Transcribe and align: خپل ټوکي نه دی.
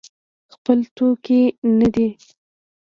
خپل 0.53 0.77
ټوکي 0.95 1.41
نه 1.77 1.87
دی. 1.95 2.07